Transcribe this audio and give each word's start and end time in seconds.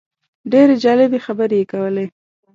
ډېرې 0.51 0.75
جالبې 0.83 1.19
خبرې 1.25 1.57
یې 1.61 1.65
کولې. 1.71 2.05